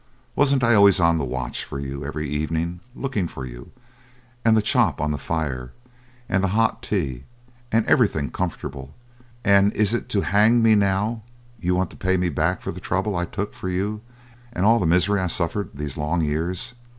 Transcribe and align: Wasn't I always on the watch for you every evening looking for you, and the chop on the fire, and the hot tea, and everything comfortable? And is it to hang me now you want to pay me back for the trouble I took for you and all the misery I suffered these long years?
Wasn't 0.35 0.63
I 0.63 0.73
always 0.73 0.99
on 0.99 1.19
the 1.19 1.23
watch 1.23 1.63
for 1.63 1.79
you 1.79 2.03
every 2.03 2.27
evening 2.27 2.79
looking 2.95 3.27
for 3.27 3.45
you, 3.45 3.71
and 4.43 4.57
the 4.57 4.61
chop 4.63 4.99
on 4.99 5.11
the 5.11 5.19
fire, 5.19 5.73
and 6.27 6.43
the 6.43 6.47
hot 6.57 6.81
tea, 6.81 7.23
and 7.71 7.85
everything 7.85 8.31
comfortable? 8.31 8.95
And 9.43 9.71
is 9.73 9.93
it 9.93 10.09
to 10.09 10.21
hang 10.21 10.63
me 10.63 10.73
now 10.73 11.21
you 11.59 11.75
want 11.75 11.91
to 11.91 11.97
pay 11.97 12.17
me 12.17 12.29
back 12.29 12.61
for 12.61 12.71
the 12.71 12.79
trouble 12.79 13.15
I 13.15 13.25
took 13.25 13.53
for 13.53 13.69
you 13.69 14.01
and 14.51 14.65
all 14.65 14.79
the 14.79 14.87
misery 14.87 15.19
I 15.19 15.27
suffered 15.27 15.69
these 15.75 15.97
long 15.97 16.21
years? 16.21 16.73